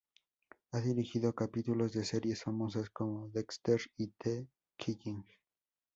Ha 0.71 0.79
dirigido 0.81 1.35
capítulos 1.35 1.93
de 1.93 2.03
series 2.05 2.41
famosas 2.41 2.89
como 2.89 3.29
"Dexter" 3.29 3.81
y 3.97 4.07
"The 4.07 4.47
Killing". 4.75 5.23